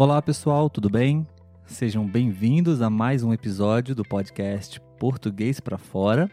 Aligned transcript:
Olá 0.00 0.22
pessoal, 0.22 0.70
tudo 0.70 0.88
bem? 0.88 1.26
Sejam 1.66 2.06
bem-vindos 2.06 2.80
a 2.80 2.88
mais 2.88 3.24
um 3.24 3.32
episódio 3.32 3.96
do 3.96 4.04
podcast 4.04 4.80
Português 4.96 5.58
para 5.58 5.76
Fora. 5.76 6.30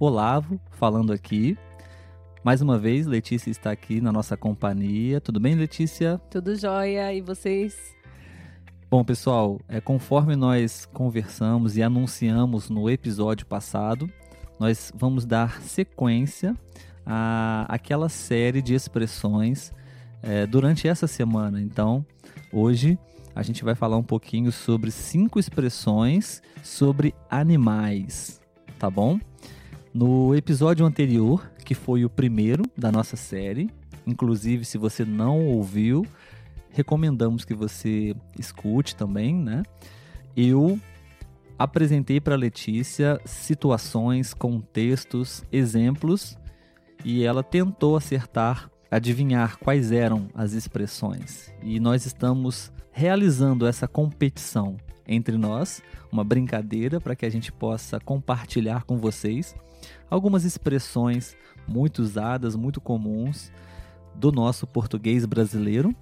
Olavo 0.00 0.58
falando 0.70 1.12
aqui. 1.12 1.54
Mais 2.42 2.62
uma 2.62 2.78
vez, 2.78 3.04
Letícia 3.06 3.50
está 3.50 3.70
aqui 3.70 4.00
na 4.00 4.10
nossa 4.10 4.38
companhia. 4.38 5.20
Tudo 5.20 5.38
bem, 5.38 5.54
Letícia? 5.54 6.18
Tudo 6.30 6.56
jóia. 6.56 7.12
E 7.12 7.20
vocês? 7.20 7.94
Bom, 8.90 9.04
pessoal, 9.04 9.60
é 9.68 9.82
conforme 9.82 10.34
nós 10.34 10.86
conversamos 10.86 11.76
e 11.76 11.82
anunciamos 11.82 12.70
no 12.70 12.88
episódio 12.88 13.44
passado, 13.44 14.08
nós 14.58 14.90
vamos 14.96 15.26
dar 15.26 15.60
sequência 15.60 16.56
a 17.04 17.66
aquela 17.68 18.08
série 18.08 18.62
de 18.62 18.72
expressões 18.72 19.74
é, 20.22 20.46
durante 20.46 20.88
essa 20.88 21.06
semana. 21.06 21.60
Então, 21.60 22.02
Hoje 22.56 22.96
a 23.34 23.42
gente 23.42 23.64
vai 23.64 23.74
falar 23.74 23.96
um 23.96 24.02
pouquinho 24.04 24.52
sobre 24.52 24.92
cinco 24.92 25.40
expressões 25.40 26.40
sobre 26.62 27.12
animais, 27.28 28.40
tá 28.78 28.88
bom? 28.88 29.18
No 29.92 30.32
episódio 30.36 30.86
anterior, 30.86 31.50
que 31.64 31.74
foi 31.74 32.04
o 32.04 32.08
primeiro 32.08 32.62
da 32.78 32.92
nossa 32.92 33.16
série, 33.16 33.68
inclusive 34.06 34.64
se 34.64 34.78
você 34.78 35.04
não 35.04 35.44
ouviu, 35.44 36.06
recomendamos 36.70 37.44
que 37.44 37.54
você 37.54 38.14
escute 38.38 38.94
também, 38.94 39.34
né? 39.34 39.64
Eu 40.36 40.78
apresentei 41.58 42.20
para 42.20 42.36
Letícia 42.36 43.20
situações, 43.24 44.32
contextos, 44.32 45.42
exemplos 45.50 46.38
e 47.04 47.24
ela 47.24 47.42
tentou 47.42 47.96
acertar 47.96 48.70
adivinhar 48.94 49.58
quais 49.58 49.90
eram 49.90 50.28
as 50.32 50.52
expressões. 50.52 51.52
E 51.60 51.80
nós 51.80 52.06
estamos 52.06 52.72
realizando 52.92 53.66
essa 53.66 53.88
competição 53.88 54.76
entre 55.04 55.36
nós, 55.36 55.82
uma 56.12 56.22
brincadeira 56.22 57.00
para 57.00 57.16
que 57.16 57.26
a 57.26 57.30
gente 57.30 57.50
possa 57.50 57.98
compartilhar 57.98 58.84
com 58.84 58.96
vocês 58.96 59.56
algumas 60.08 60.44
expressões 60.44 61.36
muito 61.66 62.02
usadas, 62.02 62.54
muito 62.54 62.80
comuns 62.80 63.50
do 64.14 64.30
nosso 64.30 64.64
português 64.64 65.26
brasileiro, 65.26 65.92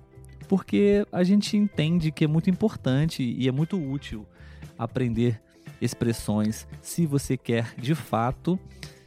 porque 0.47 1.07
a 1.11 1.25
gente 1.25 1.57
entende 1.57 2.13
que 2.13 2.25
é 2.25 2.29
muito 2.29 2.51
importante 2.51 3.23
e 3.23 3.49
é 3.49 3.53
muito 3.53 3.83
útil 3.83 4.27
aprender 4.79 5.41
expressões 5.81 6.69
se 6.83 7.07
você 7.07 7.39
quer 7.39 7.75
de 7.75 7.95
fato 7.95 8.59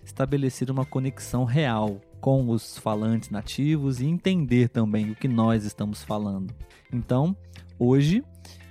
estabelecer 0.04 0.72
uma 0.72 0.86
conexão 0.86 1.44
real 1.44 2.02
com 2.26 2.50
os 2.50 2.76
falantes 2.80 3.30
nativos 3.30 4.02
e 4.02 4.08
entender 4.08 4.68
também 4.70 5.12
o 5.12 5.16
que 5.16 5.28
nós 5.28 5.64
estamos 5.64 6.02
falando. 6.04 6.56
Então, 6.92 7.38
hoje 7.78 8.24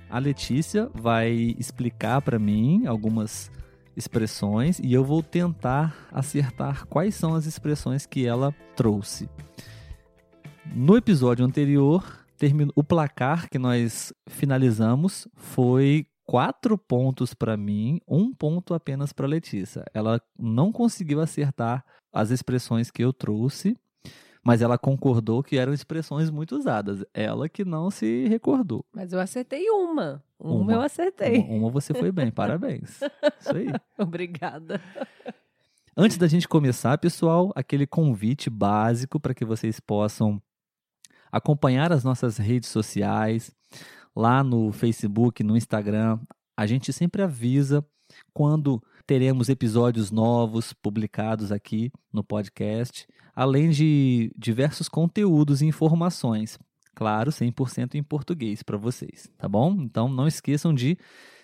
a 0.09 0.19
Letícia 0.19 0.91
vai 0.93 1.55
explicar 1.57 2.21
para 2.21 2.37
mim 2.37 2.85
algumas 2.85 3.49
expressões 3.95 4.77
e 4.79 4.91
eu 4.91 5.05
vou 5.05 5.23
tentar 5.23 5.95
acertar 6.11 6.85
quais 6.87 7.15
são 7.15 7.33
as 7.33 7.45
expressões 7.45 8.05
que 8.05 8.27
ela 8.27 8.53
trouxe. 8.75 9.29
No 10.75 10.97
episódio 10.97 11.45
anterior, 11.45 12.25
o 12.75 12.83
placar 12.83 13.49
que 13.49 13.57
nós 13.57 14.11
finalizamos 14.27 15.29
foi 15.33 16.05
quatro 16.25 16.77
pontos 16.77 17.33
para 17.33 17.55
mim, 17.55 18.01
um 18.07 18.33
ponto 18.33 18.73
apenas 18.73 19.13
para 19.13 19.27
Letícia. 19.27 19.85
Ela 19.93 20.21
não 20.37 20.71
conseguiu 20.71 21.21
acertar 21.21 21.85
as 22.11 22.31
expressões 22.31 22.89
que 22.89 23.03
eu 23.03 23.13
trouxe, 23.13 23.77
mas 24.43 24.61
ela 24.61 24.77
concordou 24.77 25.43
que 25.43 25.57
eram 25.57 25.73
expressões 25.73 26.29
muito 26.29 26.55
usadas. 26.55 27.03
Ela 27.13 27.49
que 27.49 27.65
não 27.65 27.89
se 27.89 28.27
recordou. 28.27 28.85
Mas 28.93 29.11
eu 29.13 29.19
acertei 29.19 29.69
uma. 29.69 30.23
Uma, 30.39 30.55
uma 30.55 30.73
eu 30.73 30.81
acertei. 30.81 31.39
Uma, 31.39 31.55
uma 31.55 31.69
você 31.69 31.93
foi 31.93 32.11
bem, 32.11 32.31
parabéns. 32.31 32.99
Isso 33.39 33.55
aí. 33.55 33.67
Obrigada. 33.97 34.81
Antes 35.97 36.17
da 36.17 36.27
gente 36.27 36.47
começar, 36.47 36.97
pessoal, 36.97 37.51
aquele 37.55 37.87
convite 37.87 38.49
básico 38.49 39.19
para 39.19 39.33
que 39.33 39.45
vocês 39.45 39.79
possam 39.79 40.41
acompanhar 41.31 41.91
as 41.91 42.03
nossas 42.03 42.37
redes 42.37 42.69
sociais, 42.69 43.51
lá 44.15 44.43
no 44.43 44.71
Facebook, 44.71 45.43
no 45.43 45.57
Instagram. 45.57 46.19
A 46.55 46.65
gente 46.65 46.93
sempre 46.93 47.21
avisa 47.21 47.85
quando 48.33 48.81
teremos 49.05 49.49
episódios 49.49 50.09
novos 50.11 50.73
publicados 50.73 51.51
aqui 51.51 51.91
no 52.11 52.23
podcast, 52.23 53.07
além 53.35 53.69
de 53.69 54.31
diversos 54.37 54.87
conteúdos 54.87 55.61
e 55.61 55.65
informações. 55.65 56.57
Claro, 56.95 57.29
100% 57.29 57.95
em 57.95 58.03
português 58.03 58.63
para 58.63 58.77
vocês, 58.77 59.29
tá 59.37 59.49
bom? 59.49 59.75
Então 59.81 60.07
não 60.07 60.27
esqueçam 60.27 60.73
de 60.73 60.97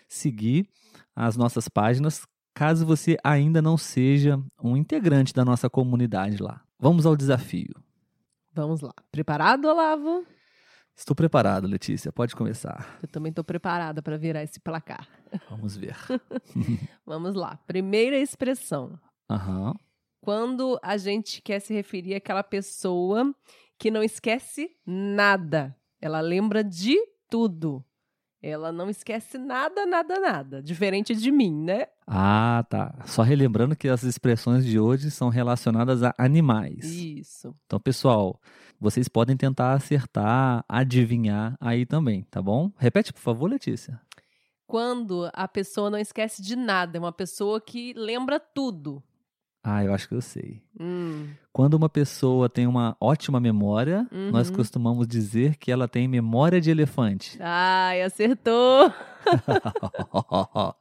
seguir 0.08 0.68
as 1.14 1.36
nossas 1.36 1.68
páginas, 1.68 2.26
caso 2.54 2.86
você 2.86 3.18
ainda 3.24 3.62
não 3.62 3.78
seja 3.78 4.42
um 4.64 4.78
integrante 4.78 5.34
da 5.34 5.44
nossa 5.44 5.70
comunidade 5.70 6.42
lá. 6.42 6.62
Vamos 6.80 7.06
ao 7.06 7.18
desafio. 7.18 7.74
Vamos 8.54 8.82
lá. 8.82 8.94
Preparado, 9.12 9.66
Olavo? 9.66 10.26
Estou 10.96 11.16
preparado, 11.16 11.68
Letícia. 11.68 12.12
Pode 12.12 12.36
começar. 12.36 13.00
Eu 13.02 13.08
também 13.08 13.30
estou 13.30 13.44
preparada 13.44 14.02
para 14.02 14.18
virar 14.18 14.44
esse 14.44 14.60
placar. 14.60 15.08
Vamos 15.50 15.76
ver. 15.76 15.96
Vamos 17.06 17.34
lá. 17.34 17.58
Primeira 17.66 18.18
expressão. 18.18 19.00
Uhum. 19.30 19.74
Quando 20.22 20.80
a 20.84 20.98
gente 20.98 21.42
quer 21.42 21.60
se 21.60 21.74
referir 21.74 22.16
àquela 22.16 22.44
pessoa 22.44 23.34
que 23.80 23.90
não 23.90 24.04
esquece 24.04 24.70
nada. 24.86 25.76
Ela 26.00 26.22
lembra 26.22 26.64
de 26.64 26.96
tudo. 27.28 27.84
Ela 28.40 28.72
não 28.72 28.90
esquece 28.90 29.38
nada, 29.38 29.86
nada, 29.86 30.20
nada. 30.20 30.62
Diferente 30.62 31.16
de 31.16 31.32
mim, 31.32 31.64
né? 31.64 31.86
Ah, 32.06 32.66
tá. 32.70 32.94
Só 33.06 33.22
relembrando 33.22 33.76
que 33.76 33.88
as 33.88 34.04
expressões 34.04 34.66
de 34.66 34.80
hoje 34.80 35.10
são 35.12 35.30
relacionadas 35.30 36.02
a 36.04 36.14
animais. 36.18 36.86
Isso. 36.86 37.56
Então, 37.66 37.80
pessoal, 37.80 38.40
vocês 38.82 39.08
podem 39.08 39.38
tentar 39.38 39.74
acertar, 39.74 40.66
adivinhar 40.68 41.56
aí 41.62 41.86
também, 41.86 42.24
tá 42.32 42.42
bom? 42.42 42.72
Repete, 42.78 43.14
por 43.14 43.20
favor, 43.22 43.48
Letícia. 43.48 44.02
Quando 44.66 45.30
a 45.34 45.48
pessoa 45.48 45.92
não 45.92 46.00
esquece 46.00 46.42
de 46.42 46.56
nada, 46.56 46.98
é 46.98 47.00
uma 47.00 47.12
pessoa 47.12 47.62
que 47.62 47.94
lembra 47.94 48.40
tudo. 48.40 49.04
Ah, 49.64 49.84
eu 49.84 49.94
acho 49.94 50.08
que 50.08 50.16
eu 50.16 50.22
sei. 50.22 50.64
Hum. 50.80 51.28
Quando 51.54 51.76
uma 51.76 51.90
pessoa 51.90 52.50
tem 52.50 52.66
uma 52.66 52.98
ótima 53.00 53.40
memória, 53.40 54.08
uhum. 54.12 54.32
nós 54.32 54.50
costumamos 54.50 55.08
dizer 55.08 55.58
que 55.58 55.72
ela 55.72 55.88
tem 55.88 56.08
memória 56.08 56.60
de 56.60 56.72
elefante. 56.72 57.38
Ai, 57.40 58.02
acertou! 58.02 58.92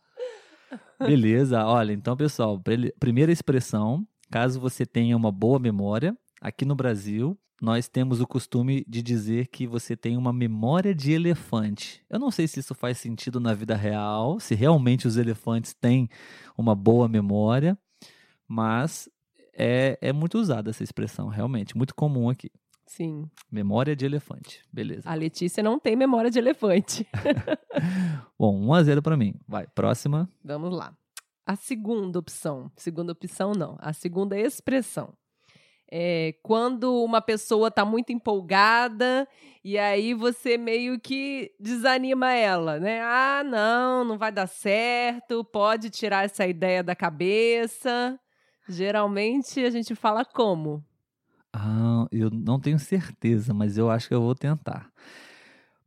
Beleza, 0.98 1.66
olha, 1.66 1.92
então, 1.92 2.16
pessoal, 2.16 2.58
primeira 2.98 3.30
expressão, 3.30 4.06
caso 4.30 4.58
você 4.58 4.86
tenha 4.86 5.14
uma 5.14 5.30
boa 5.30 5.58
memória, 5.58 6.16
aqui 6.40 6.64
no 6.64 6.74
Brasil, 6.74 7.36
nós 7.60 7.88
temos 7.88 8.20
o 8.20 8.26
costume 8.26 8.84
de 8.88 9.02
dizer 9.02 9.48
que 9.48 9.66
você 9.66 9.94
tem 9.94 10.16
uma 10.16 10.32
memória 10.32 10.94
de 10.94 11.12
elefante. 11.12 12.02
Eu 12.08 12.18
não 12.18 12.30
sei 12.30 12.48
se 12.48 12.60
isso 12.60 12.74
faz 12.74 12.98
sentido 12.98 13.38
na 13.38 13.52
vida 13.52 13.76
real, 13.76 14.40
se 14.40 14.54
realmente 14.54 15.06
os 15.06 15.16
elefantes 15.16 15.74
têm 15.74 16.08
uma 16.56 16.74
boa 16.74 17.06
memória, 17.06 17.78
mas 18.48 19.08
é, 19.52 19.98
é 20.00 20.12
muito 20.12 20.38
usada 20.38 20.70
essa 20.70 20.82
expressão, 20.82 21.28
realmente, 21.28 21.76
muito 21.76 21.94
comum 21.94 22.30
aqui. 22.30 22.50
Sim. 22.86 23.30
Memória 23.52 23.94
de 23.94 24.04
elefante. 24.04 24.62
Beleza. 24.72 25.08
A 25.08 25.14
Letícia 25.14 25.62
não 25.62 25.78
tem 25.78 25.94
memória 25.94 26.30
de 26.30 26.38
elefante. 26.38 27.06
Bom, 28.36 28.58
1 28.66 28.74
a 28.74 28.82
0 28.82 29.02
para 29.02 29.16
mim. 29.16 29.34
Vai, 29.46 29.66
próxima. 29.68 30.28
Vamos 30.42 30.74
lá. 30.74 30.92
A 31.46 31.54
segunda 31.54 32.18
opção. 32.18 32.70
Segunda 32.74 33.12
opção, 33.12 33.52
não. 33.52 33.76
A 33.80 33.92
segunda 33.92 34.36
expressão. 34.36 35.14
É 35.90 36.34
quando 36.42 37.02
uma 37.02 37.20
pessoa 37.20 37.68
está 37.68 37.84
muito 37.84 38.12
empolgada 38.12 39.26
e 39.64 39.76
aí 39.76 40.14
você 40.14 40.56
meio 40.56 41.00
que 41.00 41.52
desanima 41.58 42.32
ela, 42.32 42.78
né? 42.78 43.00
Ah, 43.02 43.42
não, 43.44 44.04
não 44.04 44.16
vai 44.16 44.30
dar 44.30 44.46
certo, 44.46 45.44
pode 45.44 45.90
tirar 45.90 46.24
essa 46.24 46.46
ideia 46.46 46.82
da 46.82 46.94
cabeça. 46.94 48.18
Geralmente 48.68 49.64
a 49.64 49.70
gente 49.70 49.94
fala 49.94 50.24
como? 50.24 50.84
Ah, 51.52 52.06
eu 52.12 52.30
não 52.30 52.60
tenho 52.60 52.78
certeza, 52.78 53.52
mas 53.52 53.76
eu 53.76 53.90
acho 53.90 54.06
que 54.06 54.14
eu 54.14 54.22
vou 54.22 54.34
tentar. 54.34 54.88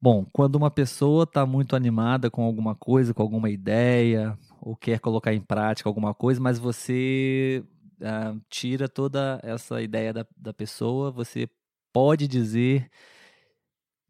Bom, 0.02 0.26
quando 0.34 0.56
uma 0.56 0.70
pessoa 0.70 1.24
está 1.24 1.46
muito 1.46 1.78
animada 1.78 2.30
com 2.30 2.44
alguma 2.44 2.76
coisa, 2.76 3.14
com 3.14 3.22
alguma 3.22 3.50
ideia, 3.50 4.38
ou 4.62 4.76
quer 4.76 5.00
colocar 5.00 5.34
em 5.34 5.40
prática 5.40 5.88
alguma 5.88 6.14
coisa, 6.14 6.42
mas 6.42 6.60
você 6.60 7.64
ah, 8.01 8.36
tira 8.50 8.88
toda 8.88 9.40
essa 9.44 9.81
ideia 9.81 10.13
da, 10.13 10.25
da 10.36 10.54
pessoa, 10.54 11.12
você 11.12 11.48
pode 11.92 12.28
dizer 12.28 12.90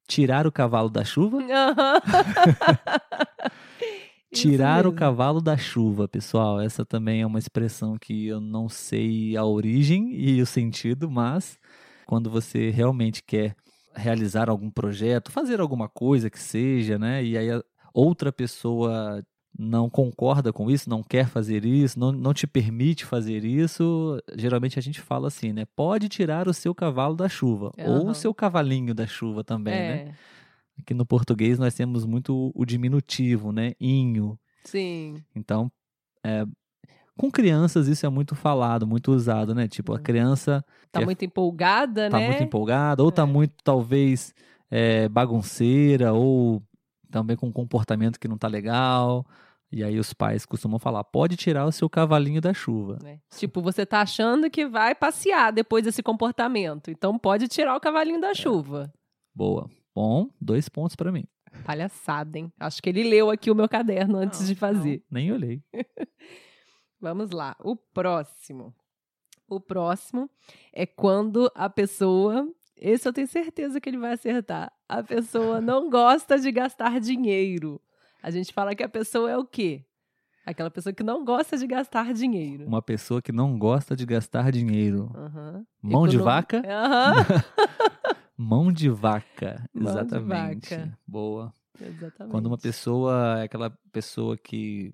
tirar 0.07 0.47
o 0.47 0.51
cavalo 0.51 0.89
da 0.89 1.03
chuva? 1.03 1.39
Tirar 4.33 4.87
o 4.87 4.93
cavalo 4.93 5.39
da 5.39 5.55
chuva, 5.55 6.07
pessoal. 6.07 6.59
Essa 6.59 6.83
também 6.83 7.21
é 7.21 7.25
uma 7.25 7.37
expressão 7.37 7.97
que 7.99 8.27
eu 8.27 8.41
não 8.41 8.67
sei 8.67 9.37
a 9.37 9.45
origem 9.45 10.11
e 10.11 10.41
o 10.41 10.45
sentido, 10.45 11.09
mas 11.09 11.59
quando 12.05 12.31
você 12.31 12.71
realmente 12.71 13.21
quer 13.21 13.55
realizar 13.95 14.49
algum 14.49 14.71
projeto, 14.71 15.31
fazer 15.31 15.61
alguma 15.61 15.87
coisa 15.87 16.31
que 16.31 16.39
seja, 16.39 16.97
né? 16.97 17.23
E 17.23 17.37
aí 17.37 17.47
outra 17.93 18.33
pessoa 18.33 19.23
não 19.57 19.89
concorda 19.89 20.51
com 20.51 20.69
isso, 20.71 20.89
não 20.89 21.03
quer 21.03 21.27
fazer 21.27 21.63
isso, 21.63 21.99
não, 21.99 22.11
não 22.11 22.33
te 22.33 22.47
permite 22.47 23.05
fazer 23.05 23.45
isso, 23.45 24.19
geralmente 24.35 24.79
a 24.79 24.81
gente 24.81 24.99
fala 24.99 25.27
assim, 25.27 25.53
né? 25.53 25.65
Pode 25.75 26.09
tirar 26.09 26.47
o 26.47 26.53
seu 26.53 26.73
cavalo 26.73 27.15
da 27.15 27.29
chuva. 27.29 27.71
Ou 27.77 28.01
Aham. 28.01 28.11
o 28.11 28.15
seu 28.15 28.33
cavalinho 28.33 28.93
da 28.95 29.05
chuva 29.05 29.43
também, 29.43 29.73
né? 29.81 29.95
É, 30.09 30.13
Aqui 30.79 30.93
no 30.95 31.05
português 31.05 31.59
nós 31.59 31.75
temos 31.75 32.03
muito 32.03 32.51
o 32.55 32.65
diminutivo, 32.65 33.51
né? 33.51 33.73
Inho. 33.79 34.39
sim. 34.63 35.23
Então, 35.35 35.71
é, 36.25 36.45
com 37.15 37.29
crianças 37.29 37.87
isso 37.87 38.05
é 38.07 38.09
muito 38.09 38.33
falado, 38.33 38.87
muito 38.87 39.11
usado, 39.11 39.53
né? 39.53 39.67
Tipo, 39.67 39.93
a 39.93 39.99
criança 39.99 40.65
Tá 40.91 40.99
Quer- 40.99 41.05
muito 41.05 41.23
empolgada, 41.25 42.09
tá 42.09 42.19
né? 42.19 42.25
muito 42.25 42.43
empolgada, 42.43 43.03
ou 43.03 43.11
tá 43.11 43.21
É. 43.21 43.25
muito, 43.25 43.53
talvez, 43.63 44.33
é, 44.71 45.07
bagunceira, 45.09 46.11
ou 46.13 46.61
também 47.13 47.37
com 47.37 47.47
um 47.47 47.51
comportamento 47.51 48.19
que 48.19 48.27
não 48.27 48.37
tá 48.37 48.47
legal. 48.47 49.23
E 49.71 49.83
aí 49.83 49.97
os 49.99 50.13
pais 50.13 50.45
costumam 50.45 50.77
falar, 50.79 51.03
pode 51.03 51.35
tirar 51.35 51.65
o 51.65 51.71
seu 51.71 51.89
cavalinho 51.89 52.41
da 52.41 52.53
chuva. 52.53 52.97
né? 53.01 53.19
Tipo, 53.37 53.61
você 53.61 53.85
tá 53.85 54.01
achando 54.01 54.49
que 54.49 54.67
vai 54.67 54.93
passear 54.95 55.51
depois 55.51 55.83
desse 55.83 56.01
comportamento. 56.03 56.89
Então 56.91 57.17
pode 57.17 57.47
tirar 57.47 57.75
o 57.75 57.79
cavalinho 57.79 58.17
É. 58.17 58.21
da 58.21 58.33
chuva. 58.33 58.91
Boa. 59.33 59.69
Bom, 59.95 60.29
dois 60.41 60.67
pontos 60.69 60.95
pra 60.95 61.11
mim. 61.11 61.25
Palhaçada, 61.65 62.37
hein? 62.39 62.51
Acho 62.59 62.81
que 62.81 62.89
ele 62.89 63.03
leu 63.03 63.29
aqui 63.29 63.49
o 63.51 63.55
meu 63.55 63.69
caderno 63.69 64.17
antes 64.17 64.39
Não, 64.41 64.47
de 64.47 64.55
fazer. 64.55 65.03
não, 65.09 65.19
nem 65.21 65.31
olhei. 65.31 65.63
Vamos 66.99 67.31
lá. 67.31 67.55
O 67.59 67.75
próximo. 67.75 68.73
O 69.47 69.59
próximo 69.59 70.29
é 70.73 70.85
quando 70.85 71.51
a 71.53 71.69
pessoa. 71.69 72.47
Esse 72.83 73.07
eu 73.07 73.13
tenho 73.13 73.27
certeza 73.29 73.79
que 73.79 73.89
ele 73.89 73.97
vai 73.97 74.11
acertar. 74.11 74.69
A 74.89 75.01
pessoa 75.01 75.61
não 75.61 75.89
gosta 75.89 76.37
de 76.37 76.51
gastar 76.51 76.99
dinheiro. 76.99 77.79
A 78.21 78.29
gente 78.29 78.51
fala 78.51 78.75
que 78.75 78.83
a 78.83 78.89
pessoa 78.89 79.31
é 79.31 79.37
o 79.37 79.45
quê? 79.45 79.85
Aquela 80.45 80.69
pessoa 80.69 80.91
que 80.91 81.01
não 81.01 81.23
gosta 81.23 81.57
de 81.57 81.65
gastar 81.65 82.13
dinheiro. 82.13 82.65
Uma 82.67 82.81
pessoa 82.81 83.21
que 83.21 83.31
não 83.31 83.57
gosta 83.57 83.95
de 83.95 84.05
gastar 84.05 84.51
dinheiro. 84.51 85.09
Aham. 85.15 85.65
Mão 85.81 86.05
de 86.05 86.17
vaca? 86.17 86.61
Aham. 86.67 87.13
Mão 88.35 88.69
de 88.69 88.89
vaca. 88.89 89.63
Mão 89.73 89.83
de 89.85 89.89
Exatamente. 89.89 90.69
vaca. 90.75 90.99
Boa. 91.07 91.53
Exatamente. 91.79 92.31
Quando 92.31 92.47
uma 92.47 92.57
pessoa 92.57 93.39
é 93.39 93.43
aquela 93.43 93.69
pessoa 93.93 94.37
que. 94.37 94.93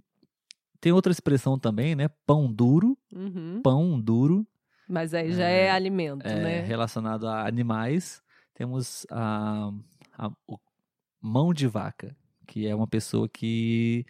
Tem 0.79 0.91
outra 0.91 1.11
expressão 1.11 1.57
também, 1.57 1.95
né? 1.95 2.07
Pão 2.27 2.53
duro. 2.53 2.95
Uhum. 3.11 3.61
Pão 3.63 3.99
duro. 3.99 4.45
Mas 4.89 5.13
aí 5.13 5.31
já 5.31 5.43
é, 5.47 5.69
alimento, 5.69 6.25
é, 6.25 6.35
né? 6.43 6.59
relacionado 6.61 7.27
a 7.27 7.47
animais. 7.47 8.23
Temos 8.55 9.05
a, 9.11 9.69
a- 10.17 10.31
mão 11.21 11.53
de 11.53 11.67
vaca, 11.67 12.15
que 12.47 12.65
é 12.67 12.73
uma 12.73 12.87
pessoa 12.87 13.29
que 13.29 14.03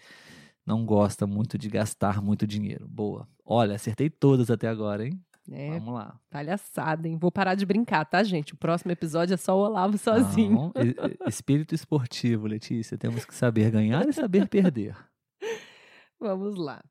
não 0.66 0.86
gosta 0.86 1.28
muito 1.28 1.58
de 1.58 1.70
gastar 1.70 2.22
muito 2.22 2.48
dinheiro. 2.48 2.88
Boa. 2.88 3.28
Olha, 3.46 3.76
acertei 3.76 4.10
todas 4.10 4.50
até 4.50 4.68
agora, 4.70 5.06
hein? 5.06 5.22
É, 5.52 5.80
Vamos 5.80 5.96
lá. 5.96 6.20
palhaçada, 6.30 7.08
hein? 7.08 7.18
Vou 7.20 7.32
parar 7.32 7.56
de 7.56 7.66
brincar, 7.66 8.06
tá, 8.06 8.24
gente? 8.24 8.54
O 8.54 8.58
próximo 8.58 8.92
episódio 8.92 9.34
é 9.34 9.38
só 9.38 9.58
o 9.58 9.62
Olavo 9.66 9.98
sozinho. 9.98 10.72
Não, 10.76 11.28
espírito 11.28 11.74
esportivo, 11.74 12.46
Letícia. 12.48 12.98
Temos 12.98 13.26
que 13.26 13.34
saber 13.34 13.72
ganhar 13.72 14.08
e 14.08 14.14
saber 14.14 14.48
perder. 14.48 14.96
Vamos 16.20 16.56
lá. 16.56 16.84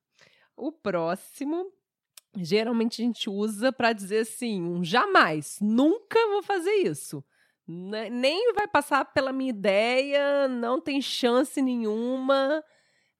O 0.56 0.72
próximo, 0.72 1.66
geralmente 2.36 3.00
a 3.02 3.04
gente 3.04 3.28
usa 3.30 3.72
pra 3.72 3.92
dizer 3.92 4.20
assim, 4.20 4.62
um 4.62 4.84
jamais, 4.84 5.58
nunca 5.60 6.18
vou 6.28 6.42
fazer 6.42 6.72
isso. 6.72 7.24
Ne- 7.66 8.10
Nem 8.10 8.52
vai 8.54 8.66
passar 8.66 9.04
pela 9.06 9.32
minha 9.32 9.50
ideia, 9.50 10.48
não 10.48 10.80
tem 10.80 11.00
chance 11.02 11.60
nenhuma. 11.60 12.62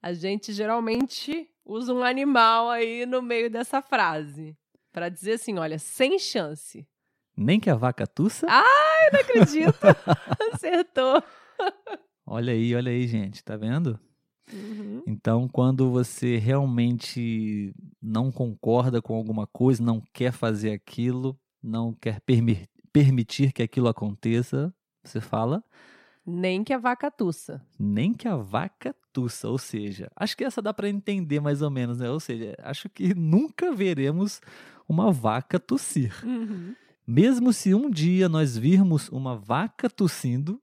A 0.03 0.13
gente 0.13 0.53
geralmente 0.53 1.49
usa 1.65 1.93
um 1.93 2.03
animal 2.03 2.71
aí 2.71 3.05
no 3.05 3.21
meio 3.21 3.51
dessa 3.51 3.83
frase. 3.83 4.57
Pra 4.93 5.09
dizer 5.09 5.33
assim, 5.35 5.59
olha, 5.59 5.79
sem 5.79 6.19
chance. 6.19 6.87
Nem 7.37 7.61
que 7.61 7.69
a 7.71 7.75
vaca 7.75 8.07
tussa. 8.07 8.47
Eu 8.47 9.13
não 9.13 9.21
acredito. 9.21 9.79
Acertou. 10.53 11.23
Olha 12.27 12.53
aí, 12.53 12.75
olha 12.75 12.91
aí, 12.91 13.07
gente. 13.07 13.45
Tá 13.45 13.57
vendo? 13.57 13.99
Uhum. 14.53 15.03
Então, 15.07 15.49
quando 15.49 15.91
você 15.91 16.37
realmente 16.37 17.75
não 18.01 18.31
concorda 18.31 19.01
com 19.01 19.15
alguma 19.15 19.47
coisa, 19.47 19.83
não 19.83 20.03
quer 20.13 20.33
fazer 20.33 20.73
aquilo, 20.73 21.39
não 21.63 21.95
quer 21.95 22.21
permi- 22.21 22.69
permitir 22.93 23.53
que 23.53 23.63
aquilo 23.63 23.89
aconteça, 23.89 24.73
você 25.05 25.21
fala, 25.21 25.65
Nem 26.27 26.63
que 26.63 26.73
a 26.73 26.79
vaca 26.79 27.11
tussa. 27.11 27.61
nem 27.79 28.13
que 28.13 28.27
a 28.29 28.37
vaca 28.37 28.95
tussa. 29.13 29.49
Ou 29.49 29.59
seja, 29.59 30.11
acho 30.17 30.37
que 30.37 30.45
essa 30.45 30.61
dá 30.61 30.73
para 30.75 30.89
entender 30.89 31.41
mais 31.41 31.63
ou 31.63 31.71
menos, 31.71 31.99
né? 31.99 32.11
Ou 32.11 32.21
seja, 32.21 32.55
acho 32.63 32.89
que 32.89 33.15
nunca 33.15 33.73
veremos 33.73 34.41
uma 34.89 35.13
vaca 35.13 35.59
tossir. 35.61 36.13
Uhum. 36.23 36.75
Mesmo 37.07 37.53
se 37.53 37.75
um 37.75 37.91
dia 37.91 38.29
nós 38.29 38.57
virmos 38.57 39.09
uma 39.09 39.37
vaca 39.37 39.89
tossindo, 39.89 40.61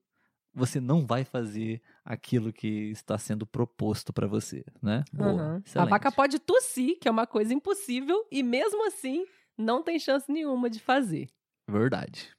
você 0.56 0.80
não 0.80 1.06
vai 1.06 1.22
fazer 1.22 1.82
aquilo 2.02 2.50
que 2.50 2.90
está 2.90 3.18
sendo 3.18 3.46
proposto 3.46 4.10
para 4.10 4.26
você, 4.26 4.64
né? 4.82 5.04
Boa, 5.12 5.30
Aham. 5.30 5.62
A 5.74 5.84
vaca 5.84 6.10
pode 6.10 6.38
tossir, 6.38 6.98
que 6.98 7.06
é 7.06 7.10
uma 7.10 7.26
coisa 7.26 7.52
impossível, 7.52 8.26
e 8.32 8.42
mesmo 8.42 8.86
assim 8.86 9.26
não 9.56 9.82
tem 9.82 9.98
chance 9.98 10.32
nenhuma 10.32 10.70
de 10.70 10.80
fazer. 10.80 11.28
Verdade. 11.68 12.34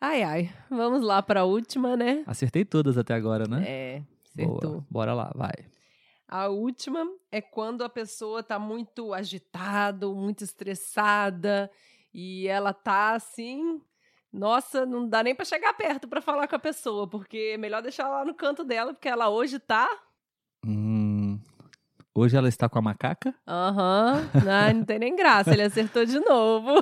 Ai, 0.00 0.22
ai. 0.22 0.54
Vamos 0.70 1.02
lá 1.02 1.22
para 1.22 1.40
a 1.40 1.44
última, 1.44 1.94
né? 1.94 2.24
Acertei 2.26 2.64
todas 2.64 2.96
até 2.96 3.12
agora, 3.12 3.46
né? 3.46 3.62
É, 3.68 4.02
Boa. 4.34 4.56
acertou. 4.56 4.86
Bora 4.88 5.12
lá, 5.12 5.30
vai. 5.34 5.52
A 6.26 6.48
última 6.48 7.06
é 7.30 7.42
quando 7.42 7.84
a 7.84 7.88
pessoa 7.88 8.42
tá 8.42 8.58
muito 8.58 9.12
agitada, 9.12 10.08
muito 10.08 10.42
estressada, 10.42 11.70
e 12.14 12.48
ela 12.48 12.72
tá 12.72 13.14
assim. 13.14 13.82
Nossa, 14.32 14.86
não 14.86 15.08
dá 15.08 15.22
nem 15.22 15.34
pra 15.34 15.44
chegar 15.44 15.74
perto 15.74 16.06
pra 16.06 16.20
falar 16.20 16.46
com 16.46 16.54
a 16.56 16.58
pessoa, 16.58 17.08
porque 17.08 17.52
é 17.54 17.58
melhor 17.58 17.82
deixar 17.82 18.04
ela 18.04 18.18
lá 18.18 18.24
no 18.24 18.34
canto 18.34 18.62
dela, 18.64 18.92
porque 18.94 19.08
ela 19.08 19.28
hoje 19.28 19.58
tá. 19.58 19.88
Hum, 20.64 21.38
hoje 22.14 22.36
ela 22.36 22.48
está 22.48 22.68
com 22.68 22.78
a 22.78 22.82
macaca. 22.82 23.34
Aham. 23.46 24.30
Ai, 24.48 24.72
não 24.72 24.84
tem 24.84 24.98
nem 24.98 25.16
graça, 25.16 25.52
ele 25.52 25.62
acertou 25.62 26.04
de 26.04 26.20
novo. 26.20 26.74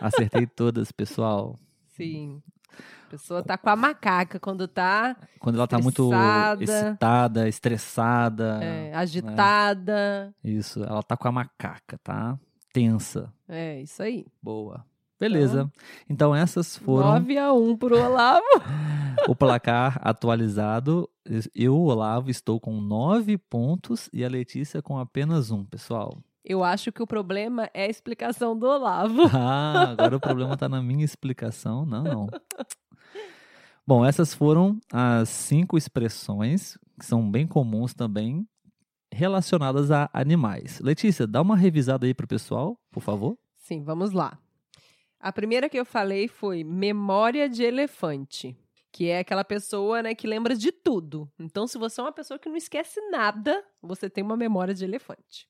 Acertei 0.00 0.46
todas, 0.46 0.90
pessoal. 0.90 1.56
Sim. 1.96 2.42
A 3.06 3.08
pessoa 3.08 3.40
tá 3.42 3.56
com 3.56 3.70
a 3.70 3.76
macaca 3.76 4.40
quando 4.40 4.66
tá 4.66 5.16
Quando 5.38 5.54
ela 5.56 5.68
tá 5.68 5.78
muito 5.78 6.10
excitada, 6.60 7.48
estressada. 7.48 8.58
é, 8.64 8.92
agitada. 8.92 10.34
Isso, 10.42 10.82
ela 10.82 11.04
tá 11.04 11.16
com 11.16 11.28
a 11.28 11.32
macaca, 11.32 11.98
tá? 12.02 12.36
Tensa. 12.72 13.32
É, 13.48 13.80
isso 13.80 14.02
aí. 14.02 14.26
Boa. 14.42 14.84
Beleza. 15.18 15.70
Então 16.08 16.34
essas 16.34 16.76
foram 16.76 17.08
9 17.12 17.38
a 17.38 17.52
1 17.52 17.76
pro 17.76 17.98
Olavo. 17.98 18.44
o 19.26 19.34
placar 19.34 19.98
atualizado. 20.02 21.08
Eu, 21.54 21.76
Olavo, 21.76 22.30
estou 22.30 22.60
com 22.60 22.80
nove 22.80 23.36
pontos 23.36 24.08
e 24.12 24.24
a 24.24 24.28
Letícia 24.28 24.82
com 24.82 24.98
apenas 24.98 25.50
um, 25.50 25.64
pessoal. 25.64 26.18
Eu 26.44 26.62
acho 26.62 26.92
que 26.92 27.02
o 27.02 27.06
problema 27.06 27.68
é 27.74 27.84
a 27.84 27.90
explicação 27.90 28.56
do 28.56 28.66
Olavo. 28.66 29.22
Ah, 29.34 29.90
agora 29.90 30.16
o 30.16 30.20
problema 30.20 30.56
tá 30.56 30.68
na 30.68 30.80
minha 30.80 31.04
explicação. 31.04 31.84
Não, 31.84 32.04
não. 32.04 32.26
Bom, 33.84 34.04
essas 34.04 34.34
foram 34.34 34.78
as 34.92 35.28
cinco 35.28 35.76
expressões 35.76 36.78
que 36.98 37.06
são 37.06 37.28
bem 37.28 37.46
comuns 37.46 37.94
também 37.94 38.46
relacionadas 39.12 39.90
a 39.90 40.08
animais. 40.12 40.80
Letícia, 40.80 41.26
dá 41.26 41.40
uma 41.40 41.56
revisada 41.56 42.06
aí 42.06 42.14
pro 42.14 42.26
pessoal, 42.26 42.78
por 42.92 43.00
favor. 43.00 43.36
Sim, 43.56 43.82
vamos 43.82 44.12
lá. 44.12 44.38
A 45.26 45.32
primeira 45.32 45.68
que 45.68 45.76
eu 45.76 45.84
falei 45.84 46.28
foi 46.28 46.62
memória 46.62 47.48
de 47.48 47.64
elefante, 47.64 48.56
que 48.92 49.08
é 49.08 49.18
aquela 49.18 49.42
pessoa, 49.42 50.00
né, 50.00 50.14
que 50.14 50.24
lembra 50.24 50.54
de 50.54 50.70
tudo. 50.70 51.28
Então, 51.36 51.66
se 51.66 51.76
você 51.76 52.00
é 52.00 52.04
uma 52.04 52.12
pessoa 52.12 52.38
que 52.38 52.48
não 52.48 52.54
esquece 52.54 53.00
nada, 53.10 53.64
você 53.82 54.08
tem 54.08 54.22
uma 54.22 54.36
memória 54.36 54.72
de 54.72 54.84
elefante. 54.84 55.48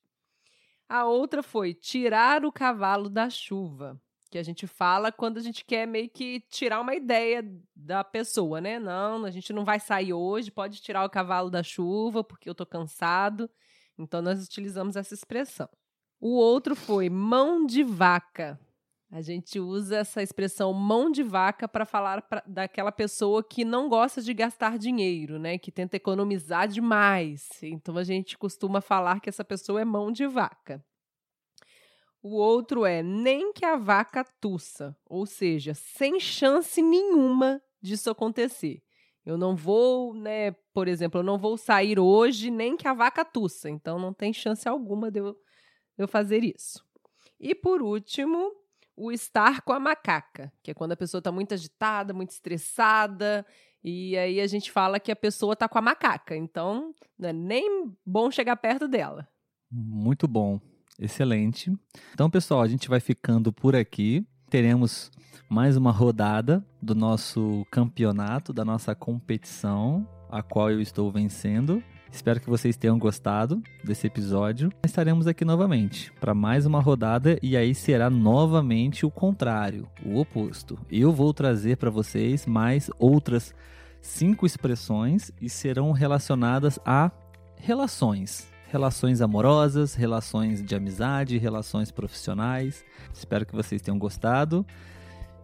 A 0.88 1.04
outra 1.04 1.42
foi 1.42 1.74
tirar 1.74 2.42
o 2.46 2.50
cavalo 2.50 3.10
da 3.10 3.28
chuva, 3.28 4.00
que 4.30 4.38
a 4.38 4.42
gente 4.42 4.66
fala 4.66 5.12
quando 5.12 5.36
a 5.36 5.42
gente 5.42 5.62
quer 5.62 5.86
meio 5.86 6.08
que 6.08 6.40
tirar 6.48 6.80
uma 6.80 6.94
ideia 6.94 7.44
da 7.74 8.02
pessoa, 8.02 8.62
né? 8.62 8.78
Não, 8.78 9.26
a 9.26 9.30
gente 9.30 9.52
não 9.52 9.62
vai 9.62 9.78
sair 9.78 10.14
hoje, 10.14 10.50
pode 10.50 10.80
tirar 10.80 11.04
o 11.04 11.10
cavalo 11.10 11.50
da 11.50 11.62
chuva 11.62 12.24
porque 12.24 12.48
eu 12.48 12.54
tô 12.54 12.64
cansado. 12.64 13.50
Então 13.98 14.22
nós 14.22 14.42
utilizamos 14.42 14.96
essa 14.96 15.12
expressão. 15.12 15.68
O 16.18 16.30
outro 16.30 16.74
foi 16.74 17.10
mão 17.10 17.66
de 17.66 17.84
vaca. 17.84 18.58
A 19.10 19.22
gente 19.22 19.60
usa 19.60 19.98
essa 19.98 20.22
expressão 20.22 20.72
mão 20.72 21.10
de 21.10 21.22
vaca 21.22 21.68
para 21.68 21.86
falar 21.86 22.22
pra, 22.22 22.42
daquela 22.46 22.90
pessoa 22.90 23.42
que 23.42 23.64
não 23.64 23.88
gosta 23.88 24.20
de 24.20 24.34
gastar 24.34 24.78
dinheiro, 24.78 25.38
né? 25.38 25.58
Que 25.58 25.70
tenta 25.70 25.96
economizar 25.96 26.66
demais. 26.66 27.48
Então 27.62 27.96
a 27.96 28.04
gente 28.04 28.36
costuma 28.36 28.80
falar 28.80 29.20
que 29.20 29.28
essa 29.28 29.44
pessoa 29.44 29.80
é 29.80 29.84
mão 29.84 30.10
de 30.10 30.26
vaca. 30.26 30.84
O 32.20 32.34
outro 32.34 32.84
é 32.84 33.04
nem 33.04 33.52
que 33.52 33.64
a 33.64 33.76
vaca 33.76 34.24
tussa, 34.40 34.96
ou 35.06 35.24
seja, 35.24 35.74
sem 35.74 36.18
chance 36.18 36.82
nenhuma 36.82 37.62
disso 37.80 38.10
acontecer. 38.10 38.82
Eu 39.24 39.38
não 39.38 39.54
vou, 39.54 40.12
né, 40.12 40.50
por 40.72 40.88
exemplo, 40.88 41.20
eu 41.20 41.24
não 41.24 41.38
vou 41.38 41.56
sair 41.56 42.00
hoje 42.00 42.50
nem 42.50 42.76
que 42.76 42.88
a 42.88 42.94
vaca 42.94 43.24
tussa, 43.24 43.70
então 43.70 43.98
não 43.98 44.12
tem 44.12 44.32
chance 44.32 44.68
alguma 44.68 45.08
de 45.08 45.20
eu, 45.20 45.32
de 45.32 45.38
eu 45.98 46.08
fazer 46.08 46.42
isso. 46.42 46.84
E 47.38 47.54
por 47.54 47.80
último, 47.80 48.52
o 48.96 49.12
estar 49.12 49.60
com 49.60 49.72
a 49.72 49.80
macaca, 49.80 50.52
que 50.62 50.70
é 50.70 50.74
quando 50.74 50.92
a 50.92 50.96
pessoa 50.96 51.18
está 51.18 51.30
muito 51.30 51.52
agitada, 51.52 52.14
muito 52.14 52.30
estressada, 52.30 53.44
e 53.84 54.16
aí 54.16 54.40
a 54.40 54.46
gente 54.46 54.72
fala 54.72 54.98
que 54.98 55.12
a 55.12 55.16
pessoa 55.16 55.52
está 55.52 55.68
com 55.68 55.78
a 55.78 55.82
macaca. 55.82 56.34
Então, 56.34 56.94
não 57.18 57.28
é 57.28 57.32
nem 57.32 57.92
bom 58.04 58.30
chegar 58.30 58.56
perto 58.56 58.88
dela. 58.88 59.28
Muito 59.70 60.26
bom. 60.26 60.60
Excelente. 60.98 61.70
Então, 62.12 62.30
pessoal, 62.30 62.62
a 62.62 62.68
gente 62.68 62.88
vai 62.88 63.00
ficando 63.00 63.52
por 63.52 63.76
aqui. 63.76 64.26
Teremos 64.48 65.10
mais 65.48 65.76
uma 65.76 65.92
rodada 65.92 66.66
do 66.80 66.94
nosso 66.94 67.64
campeonato, 67.70 68.52
da 68.52 68.64
nossa 68.64 68.94
competição, 68.94 70.08
a 70.30 70.42
qual 70.42 70.70
eu 70.70 70.80
estou 70.80 71.10
vencendo. 71.10 71.82
Espero 72.10 72.40
que 72.40 72.48
vocês 72.48 72.76
tenham 72.76 72.98
gostado 72.98 73.62
desse 73.84 74.06
episódio. 74.06 74.70
Estaremos 74.84 75.26
aqui 75.26 75.44
novamente 75.44 76.12
para 76.20 76.34
mais 76.34 76.64
uma 76.64 76.80
rodada 76.80 77.38
e 77.42 77.56
aí 77.56 77.74
será 77.74 78.08
novamente 78.08 79.04
o 79.04 79.10
contrário, 79.10 79.88
o 80.04 80.18
oposto. 80.18 80.78
Eu 80.90 81.12
vou 81.12 81.34
trazer 81.34 81.76
para 81.76 81.90
vocês 81.90 82.46
mais 82.46 82.90
outras 82.98 83.54
cinco 84.00 84.46
expressões 84.46 85.30
e 85.40 85.48
serão 85.48 85.92
relacionadas 85.92 86.78
a 86.84 87.10
relações 87.56 88.54
relações 88.68 89.20
amorosas, 89.20 89.94
relações 89.94 90.62
de 90.62 90.74
amizade, 90.74 91.38
relações 91.38 91.90
profissionais. 91.90 92.84
Espero 93.14 93.46
que 93.46 93.54
vocês 93.54 93.80
tenham 93.80 93.98
gostado 93.98 94.66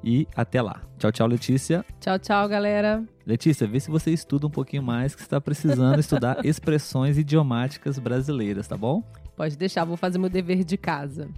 e 0.02 0.26
até 0.34 0.60
lá. 0.60 0.82
Tchau, 0.98 1.12
tchau, 1.12 1.26
Letícia. 1.26 1.84
Tchau, 2.00 2.18
tchau, 2.18 2.48
galera. 2.48 3.02
Letícia, 3.26 3.66
vê 3.66 3.78
se 3.80 3.90
você 3.90 4.10
estuda 4.10 4.46
um 4.46 4.50
pouquinho 4.50 4.82
mais, 4.82 5.14
que 5.14 5.20
você 5.20 5.26
está 5.26 5.40
precisando 5.40 5.98
estudar 5.98 6.42
expressões 6.46 7.18
idiomáticas 7.18 7.98
brasileiras, 7.98 8.66
tá 8.66 8.76
bom? 8.76 9.02
Pode 9.36 9.56
deixar, 9.56 9.84
vou 9.84 9.96
fazer 9.96 10.18
meu 10.18 10.28
dever 10.28 10.64
de 10.64 10.76
casa. 10.76 11.28